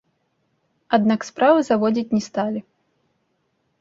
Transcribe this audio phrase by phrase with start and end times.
[0.99, 2.59] Аднак справы заводзіць не сталі.